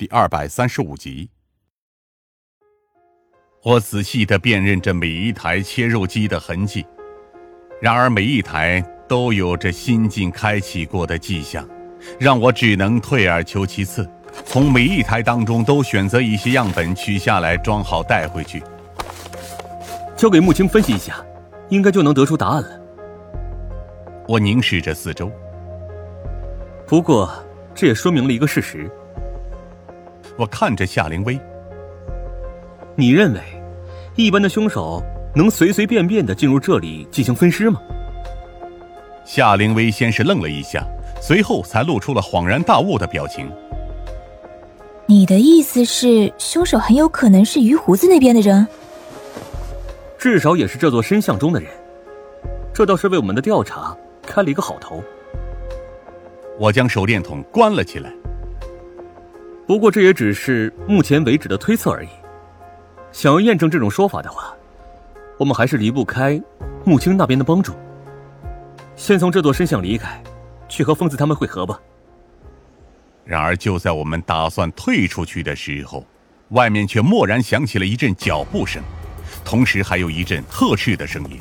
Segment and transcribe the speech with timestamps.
[0.00, 1.28] 第二百三十五集。
[3.62, 6.86] 我仔细的辨认着每一台切肉机的痕迹，
[7.82, 11.68] 然而每一台都有着新近开启过的迹象，
[12.18, 14.08] 让我只能退而求其次，
[14.46, 18.62] 从每一台当中都选择一些样本取下来装好带回去，
[20.16, 21.22] 交给木青分析一下，
[21.68, 22.80] 应该就能得出答案了。
[24.26, 25.30] 我凝视着四周。
[26.86, 27.30] 不过，
[27.74, 28.90] 这也说明了一个事实。
[30.40, 31.38] 我看着夏灵薇，
[32.96, 33.40] 你认为，
[34.16, 35.02] 一般的凶手
[35.36, 37.78] 能随随便便的进入这里进行分尸吗？
[39.22, 40.82] 夏灵薇先是愣了一下，
[41.20, 43.52] 随后才露出了恍然大悟的表情。
[45.04, 48.66] 你的意思是，凶手很有可能是鱼胡子那边的人？
[50.16, 51.70] 至少也是这座深巷中的人，
[52.72, 53.94] 这倒是为我们的调查
[54.26, 55.04] 开了一个好头。
[56.58, 58.10] 我将手电筒关了起来。
[59.70, 62.08] 不过这也只是目前为止的推测而已。
[63.12, 64.52] 想要验证这种说法的话，
[65.38, 66.42] 我们还是离不开
[66.84, 67.72] 穆青那边的帮助。
[68.96, 70.20] 先从这座深巷离开，
[70.68, 71.80] 去和疯子他们会合吧。
[73.24, 76.04] 然而就在我们打算退出去的时候，
[76.48, 78.82] 外面却蓦然响起了一阵脚步声，
[79.44, 81.38] 同时还有一阵呵斥的声音。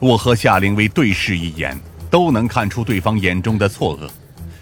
[0.00, 1.76] 我和夏灵薇对视一眼。
[2.08, 4.08] 都能看出对方眼中的错愕，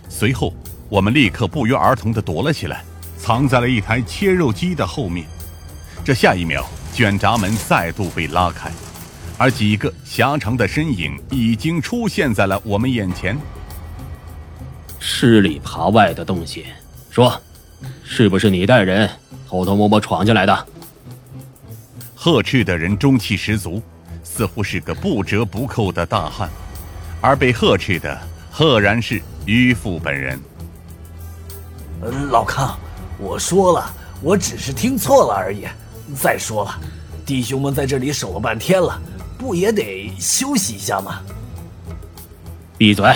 [0.09, 0.55] 随后
[0.93, 2.85] 我们立刻不约而同地躲了起来，
[3.17, 5.27] 藏在了一台切肉机的后面。
[6.05, 6.63] 这下一秒，
[6.93, 8.71] 卷闸门再度被拉开，
[9.39, 13.35] 而几个狭长的身影已经出现在了我们眼前。
[15.01, 16.67] 吃里扒外的东西，
[17.11, 17.41] 说，
[18.05, 19.09] 是不是你带人
[19.49, 20.67] 偷偷摸摸闯进来的？
[22.15, 23.83] 呵斥的人中气十足，
[24.23, 26.51] 似乎是个不折不扣的大汉。
[27.23, 30.39] 而被呵斥的，赫然是迂父本人。
[32.31, 32.77] 老康，
[33.17, 35.67] 我说了，我只是听错了而已。
[36.17, 36.75] 再说了，
[37.25, 39.01] 弟兄们在这里守了半天了，
[39.39, 41.21] 不也得休息一下吗？
[42.77, 43.15] 闭嘴！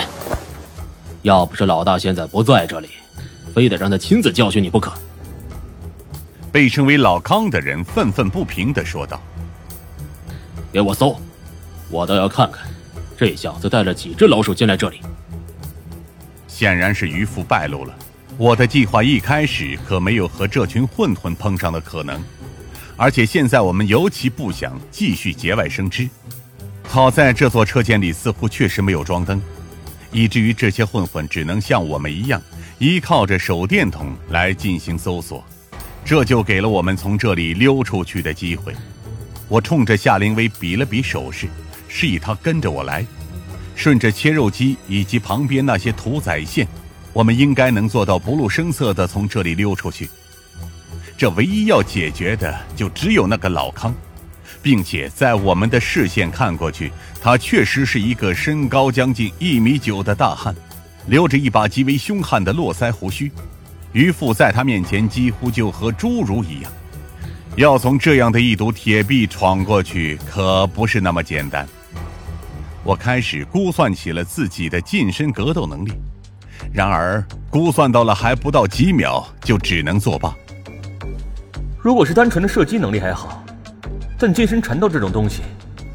[1.23, 2.91] 要不是老大现在不在这里，
[3.53, 4.93] 非得让他亲自教训你不可。
[6.49, 9.21] 被称为老康的人愤愤不平的说道
[10.71, 11.19] ：“给我搜，
[11.89, 12.65] 我倒要看看。”
[13.17, 15.01] 这小子带了几只老鼠进来这里？
[16.47, 17.93] 显然是渔夫败露了。
[18.37, 22.23] 我的计划一开始可没有和这群混混碰上的可能，
[22.95, 26.07] 而且现在我们尤其不想继续节外生枝。
[26.87, 29.41] 好在这座车间里似乎确实没有装灯，
[30.11, 32.39] 以至于这些混混只能像我们一样，
[32.77, 35.43] 依靠着手电筒来进行搜索，
[36.05, 38.71] 这就给了我们从这里溜出去的机会。
[39.47, 41.47] 我冲着夏灵薇比了比手势。
[41.89, 43.03] 示意他跟着我来，
[43.73, 46.67] 顺着切肉机以及旁边那些屠宰线，
[47.17, 50.07] 我们应该能做到不露声色的从这里溜出去。
[51.17, 53.91] 这唯一要解决的就只有那个老康，
[54.61, 60.55] 并且在我们的视线看过去，他确实是一个身高将近一米九的大汉，
[61.07, 63.31] 留着一把极为凶悍的络腮胡须，
[63.93, 66.71] 渔父在他面前几乎就和侏儒一样。
[67.55, 71.67] 要从这样的一堵铁壁闯过去，可不是那么简单。
[72.83, 75.91] 我开始估算起了自己的近身格斗能力，
[76.73, 80.35] 然而估算到了还不到几秒，就只能作罢。
[81.79, 83.43] 如果是单纯的射击能力还好，
[84.19, 85.43] 但近身缠斗这种东西，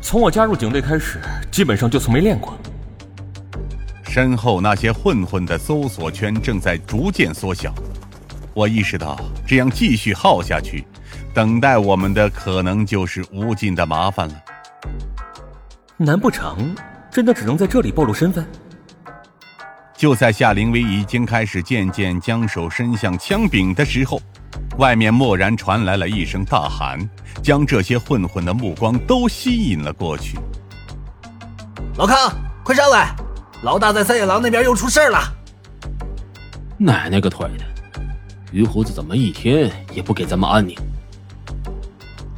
[0.01, 1.19] 从我加入警队开始，
[1.51, 2.57] 基本上就从没练过。
[4.03, 7.75] 身后那些混混的搜索圈正在逐渐缩小，
[8.55, 10.85] 我意识到这样继续耗下去，
[11.33, 14.35] 等待我们的可能就是无尽的麻烦了。
[15.97, 16.75] 难不成
[17.11, 18.47] 真的只能在这里暴露身份？
[20.03, 24.21] 就在夏灵薇已经开始渐渐将手伸向枪柄的时候，
[24.79, 26.99] 外面蓦然传来了一声大喊，
[27.41, 30.37] 将这些混混的目光都吸引了过去。
[31.97, 32.33] 老康，
[32.65, 33.15] 快上来！
[33.63, 35.21] 老大在三眼狼那边又出事了。
[36.79, 37.65] 奶奶个腿的，
[38.51, 40.77] 于胡子怎么一天也不给咱们安宁？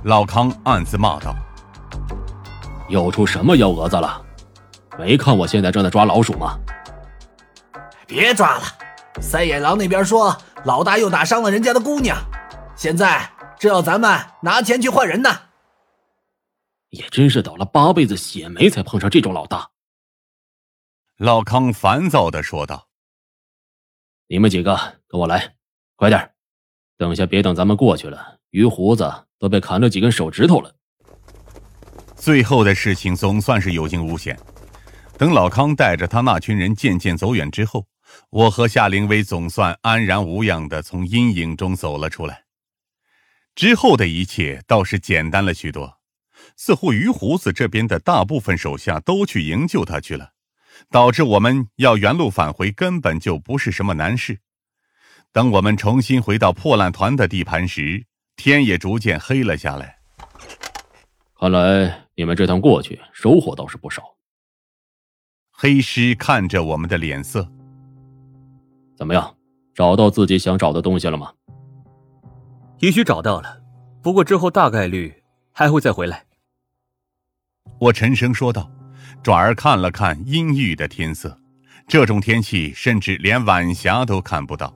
[0.03, 1.35] 老康暗自骂道。
[2.91, 4.21] 又出什么幺蛾子了？
[4.99, 6.59] 没看我现在正在抓老鼠吗？
[8.14, 8.62] 别抓了！
[9.20, 12.16] 三眼狼那边说老大又打伤了人家的姑娘，
[12.76, 13.28] 现在
[13.58, 15.28] 这要咱们拿钱去换人呢。
[16.90, 19.69] 也真是倒了八辈子血霉才碰上这种老大。
[21.16, 22.87] 老康烦躁的说道
[24.31, 24.78] ：“你们几个
[25.08, 25.56] 跟我来，
[25.96, 26.31] 快点！
[26.96, 30.72] 等下别等咱们过去了，鱼胡子都被砍了几根手指头了。”
[32.14, 34.38] 最后的事情总算是有惊无险。
[35.19, 37.84] 等老康带着他那群人渐渐走远之后，
[38.31, 42.44] 我和夏灵薇总算安然无恙的从阴影中走了出来。
[43.55, 45.99] 之后的一切倒是简单了许多，
[46.56, 50.32] 似乎于胡子这边的大部分手下都去营救他去了，
[50.90, 54.40] 导致我们要原路返回根本就不是什么难事。
[55.31, 58.06] 等我们重新回到破烂团的地盘时，
[58.37, 59.99] 天也逐渐黑了下来。
[61.38, 64.16] 看来你们这趟过去收获倒是不少。
[65.50, 67.49] 黑狮看着我们的脸色，
[68.96, 69.35] 怎么样？
[69.75, 71.32] 找到自己想找的东西了吗？
[72.79, 73.61] 也许找到了，
[74.00, 75.12] 不过之后大概率
[75.50, 76.25] 还会再回来。
[77.81, 78.70] 我沉声说道，
[79.20, 81.37] 转而看了看阴郁的天色，
[81.88, 84.73] 这种天气甚至连晚霞都看不到。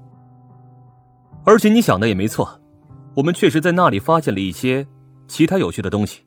[1.44, 2.60] 而且你想的也没错，
[3.14, 4.84] 我们确实在那里发现了一些
[5.28, 6.24] 其他有趣的东西。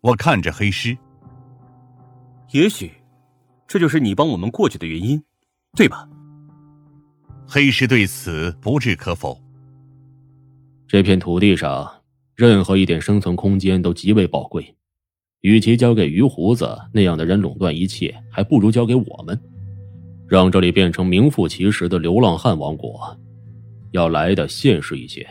[0.00, 0.96] 我看着黑狮，
[2.52, 2.92] 也许
[3.66, 5.20] 这就是你帮我们过去的原因，
[5.74, 6.08] 对吧？
[7.48, 9.40] 黑石对此不置可否。
[10.88, 11.88] 这片土地上，
[12.34, 14.74] 任何一点生存空间都极为宝贵。
[15.42, 19.40] 与其交给鱼胡子那样的人垄断一切，还不如交给我们，
[20.28, 23.16] 让这里变成名副其实的流浪汉王国，
[23.92, 25.24] 要来的现实一些。